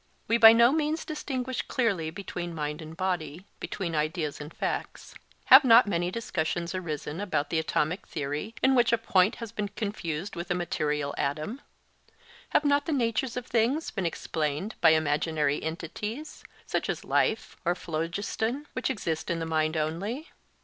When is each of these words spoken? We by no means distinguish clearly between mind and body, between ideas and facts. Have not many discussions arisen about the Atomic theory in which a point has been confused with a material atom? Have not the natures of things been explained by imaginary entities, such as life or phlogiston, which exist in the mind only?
We 0.27 0.37
by 0.39 0.51
no 0.51 0.71
means 0.71 1.05
distinguish 1.05 1.61
clearly 1.61 2.09
between 2.09 2.55
mind 2.55 2.81
and 2.81 2.97
body, 2.97 3.45
between 3.59 3.93
ideas 3.95 4.41
and 4.41 4.51
facts. 4.51 5.13
Have 5.45 5.63
not 5.63 5.85
many 5.85 6.09
discussions 6.09 6.73
arisen 6.73 7.21
about 7.21 7.51
the 7.51 7.59
Atomic 7.59 8.07
theory 8.07 8.55
in 8.63 8.73
which 8.73 8.91
a 8.91 8.97
point 8.97 9.35
has 9.35 9.51
been 9.51 9.67
confused 9.67 10.35
with 10.35 10.49
a 10.49 10.55
material 10.55 11.13
atom? 11.19 11.61
Have 12.49 12.65
not 12.65 12.87
the 12.87 12.91
natures 12.91 13.37
of 13.37 13.45
things 13.45 13.91
been 13.91 14.07
explained 14.07 14.73
by 14.81 14.89
imaginary 14.89 15.61
entities, 15.61 16.43
such 16.65 16.89
as 16.89 17.05
life 17.05 17.55
or 17.63 17.75
phlogiston, 17.75 18.65
which 18.73 18.89
exist 18.89 19.29
in 19.29 19.37
the 19.37 19.45
mind 19.45 19.77
only? 19.77 20.31